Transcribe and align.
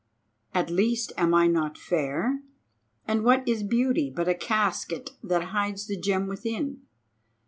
At 0.55 0.69
the 0.69 0.73
least 0.73 1.13
am 1.15 1.35
I 1.35 1.45
not 1.45 1.77
fair? 1.77 2.41
And 3.07 3.23
what 3.23 3.47
is 3.47 3.61
beauty 3.61 4.09
but 4.09 4.27
a 4.27 4.33
casket 4.33 5.11
that 5.21 5.49
hides 5.53 5.85
the 5.85 5.95
gem 5.95 6.25
within? 6.25 6.81